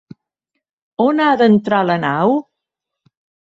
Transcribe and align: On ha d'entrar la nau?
On 1.05 1.21
ha 1.27 1.29
d'entrar 1.43 1.85
la 1.93 2.01
nau? 2.09 2.37